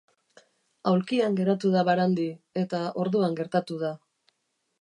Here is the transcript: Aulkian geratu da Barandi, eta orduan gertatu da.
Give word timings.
Aulkian 0.91 1.37
geratu 1.41 1.71
da 1.77 1.85
Barandi, 1.91 2.25
eta 2.65 2.83
orduan 3.05 3.41
gertatu 3.43 3.81
da. 3.85 3.93